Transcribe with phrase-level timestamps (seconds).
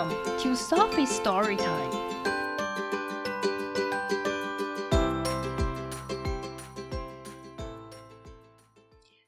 [0.00, 1.90] Welcome to Sophie's Story Time.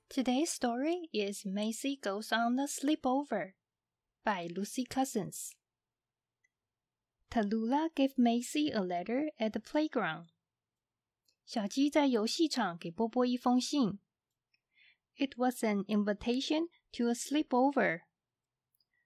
[0.09, 3.53] Today's story is Maisy Goes on a Sleepover
[4.25, 5.55] by Lucy Cousins.
[7.31, 10.29] Tallulah gave Maisy a letter at the playground.
[11.45, 13.99] 小鸡在游戏场给波波一封信。
[15.19, 18.05] It was an invitation to a sleepover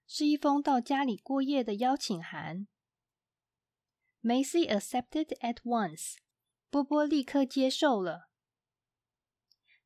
[0.07, 2.67] 是一封到家里过夜的邀请函。
[4.23, 6.15] Maisy accepted at once.
[6.69, 8.29] 波波立刻接受了。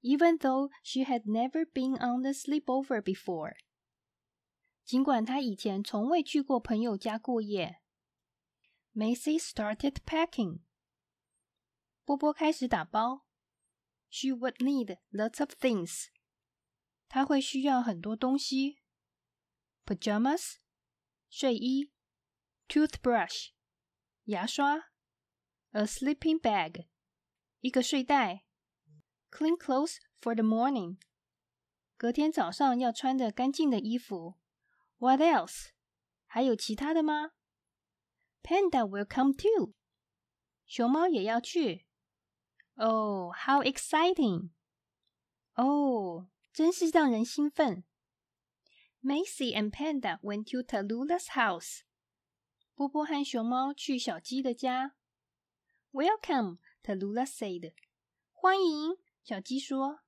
[0.02, 3.56] Even though she had never been on the sleepover before.
[4.84, 7.82] 尽管她以前从未去过朋友家过夜。
[8.94, 10.62] Maisy started packing.
[12.04, 13.26] 波波开始打包。
[14.10, 16.08] She would need lots of things.
[17.08, 18.81] 她会需要很多东西。
[19.86, 20.56] Pajamas
[21.30, 21.92] 睡衣
[22.68, 23.50] ，toothbrush
[24.26, 24.90] 牙刷
[25.72, 26.88] ，a sleeping bag
[27.60, 28.46] 一个睡袋
[29.30, 30.98] ，clean clothes for the morning
[31.98, 34.40] 隔天早上要穿的干净的衣服。
[34.98, 35.70] What else？
[36.26, 37.32] 还有其他的吗
[38.42, 39.74] ？Panda will come too。
[40.66, 41.86] 熊猫也要去。
[42.76, 44.52] Oh, how exciting！
[45.54, 47.84] 哦，真是让人兴奋。
[49.04, 51.82] Maisy and Panda went to Tallulah's house.
[52.76, 54.96] 波波和熊猫去小鸡的家。
[55.92, 57.74] Welcome, Tallulah said.
[58.32, 60.02] 欢迎，小鸡说。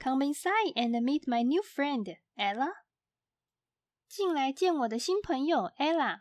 [0.00, 2.72] Come inside and meet my new friend, Ella.
[4.08, 6.20] 进来见我的新朋友 Ella。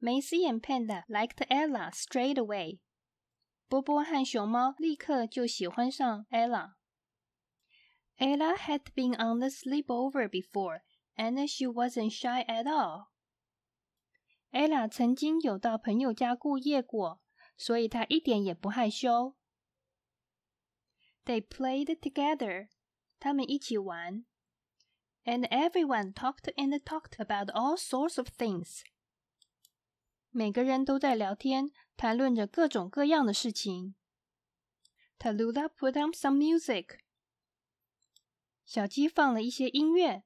[0.00, 2.80] Maisy and Panda liked Ella straight away.
[3.68, 6.74] 波波和熊猫立刻就喜欢上 Ella。
[8.17, 10.81] Ella had been on the sleepover before,
[11.15, 13.07] and she wasn't shy at all.
[14.51, 17.21] Ella 曾经有到朋友家过夜过，
[17.57, 19.35] 所以她一点也不害羞。
[21.25, 22.69] They played together.
[23.19, 24.25] 他们一起玩。
[25.25, 28.81] And everyone talked and talked about all sorts of things.
[30.31, 33.95] 每个人都在聊天，谈论着各种各样的事情。
[35.19, 36.99] Tallulah put on some music.
[38.65, 40.23] 小鸡放了一些音乐，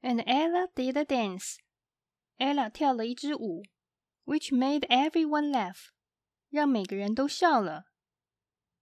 [0.00, 1.56] and Ella did a dance.
[2.36, 3.62] Ella 跳了一支舞，
[4.24, 5.90] which made everyone laugh，
[6.48, 7.86] 让每个人都笑了。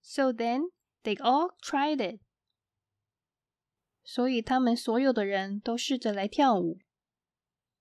[0.03, 0.71] So then
[1.03, 2.21] they all tried it.
[4.05, 6.79] 所以他们所有的人都试着来跳舞。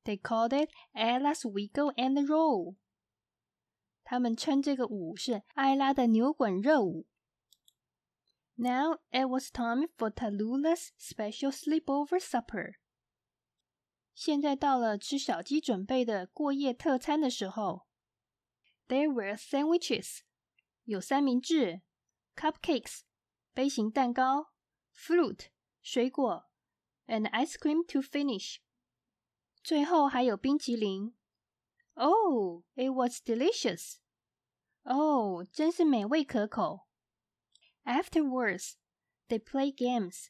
[0.04, 2.76] They called it Ella's Wiggle and Roll.
[4.04, 7.08] 他们称这个舞是艾拉的扭滚热舞。
[8.60, 12.76] now it was time for Tallulah's special sleepover supper.
[14.14, 17.88] 现在到了吃小鸡准备的过夜特餐的时候。
[18.88, 20.20] There were sandwiches，
[20.84, 21.82] 有三明治，
[22.36, 23.02] cupcakes，
[23.54, 24.52] 杯形蛋糕，
[24.96, 25.48] fruit，
[25.82, 26.46] 水果，
[27.08, 28.58] and ice cream to finish。
[29.64, 31.16] 最后还有冰淇淋。
[31.96, 33.96] Oh, it was delicious！
[34.84, 36.88] 哦，真是美味可口。
[37.90, 38.74] Afterwards,
[39.28, 40.28] they play games.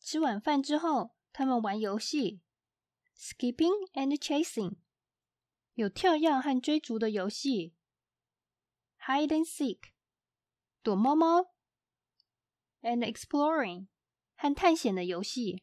[0.00, 2.42] 吃晚饭之后，他们玩游戏，
[3.16, 4.76] skipping and chasing，
[5.74, 7.74] 有跳跃和追逐的游戏，
[9.06, 9.92] hide and seek，
[10.82, 11.54] 躲猫猫，
[12.82, 13.88] and exploring，
[14.34, 15.62] 和探险的游戏。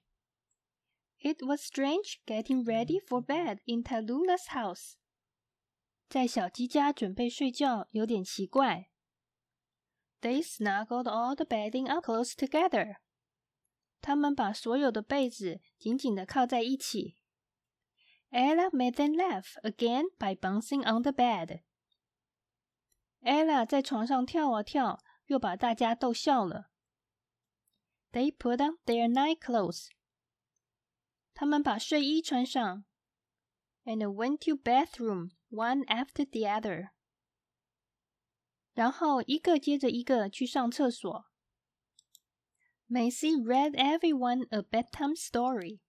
[1.19, 4.93] It was strange getting ready for bed in Tallulah's house.
[6.09, 8.89] 在小鸡家准备睡觉有点奇怪。
[10.21, 12.97] they snuggled all the bedding up close together.
[14.01, 17.17] 他们把所有的被子紧紧地靠在一起。
[18.31, 21.61] Ella made them laugh again by bouncing on the bed.
[23.21, 26.71] Ella 在床上跳啊跳，又把大家逗笑了。
[28.11, 29.89] They put on their night clothes.
[31.33, 32.85] 他们把睡衣穿上，
[33.83, 36.91] and went to bathroom one after the other.
[38.76, 41.24] 然后一个接着一个去上厕所。
[42.90, 45.80] Maisy read everyone a bedtime story.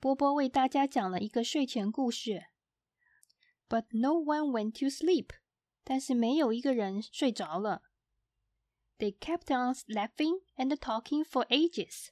[0.00, 2.46] 波波为大家讲了一个睡前故事。
[3.68, 5.30] But no one went to sleep.
[5.84, 7.82] 但是没有一个人睡着了。
[8.98, 12.08] They kept on laughing and talking for ages.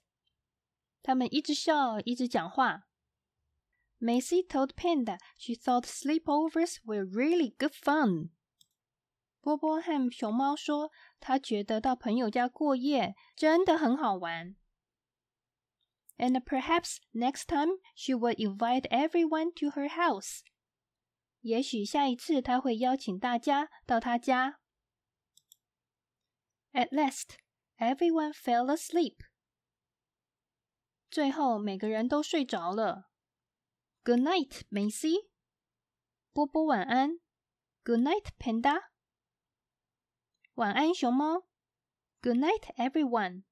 [1.03, 2.87] 他们一直笑，一直讲话。
[3.99, 8.31] Maisy told Panda she thought sleepovers were really good fun.
[9.43, 10.91] 波波和熊猫说
[11.21, 14.57] ：“他觉得到朋友家过夜真的很好玩。”
[16.23, 20.45] and perhaps next time she would invite everyone to her house.
[21.41, 24.61] 也许下一次他会邀请大家到他家。
[26.73, 27.39] At last,
[27.77, 29.17] everyone fell asleep.
[31.11, 33.11] 最后每个人都睡着了。
[34.05, 35.29] Good night, Macy.
[36.33, 37.19] 波波晚安。
[37.83, 38.92] Good night, Panda.
[40.56, 41.48] 晚安，熊猫。
[42.22, 43.44] Good night, everyone.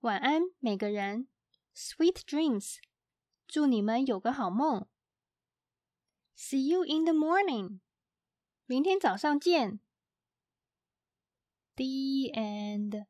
[0.00, 1.28] 晚安，每个人。
[1.74, 2.78] Sweet dreams.
[3.46, 4.88] 祝你们有个好梦。
[6.36, 7.80] See you in the morning.
[8.66, 9.80] 明天早上见。
[11.76, 13.06] The end.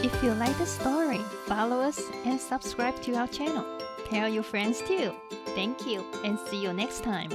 [0.00, 3.64] If you like the story, follow us and subscribe to our channel.
[4.05, 5.13] Tell your friends too.
[5.55, 7.29] Thank you and see you next time.